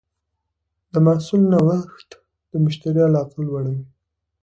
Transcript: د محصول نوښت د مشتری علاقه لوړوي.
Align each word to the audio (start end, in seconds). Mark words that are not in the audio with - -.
د 0.91 0.93
محصول 1.07 1.41
نوښت 1.51 2.09
د 2.51 2.53
مشتری 2.65 3.01
علاقه 3.09 3.37
لوړوي. 3.47 3.83